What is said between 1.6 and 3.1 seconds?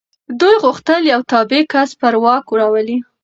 کس پر واک راولي.